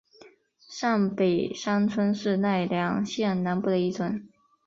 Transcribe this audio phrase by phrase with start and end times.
[0.67, 4.27] 上北山村是奈良县南部的一村。